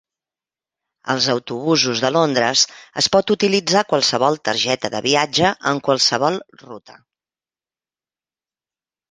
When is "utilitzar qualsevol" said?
3.35-4.39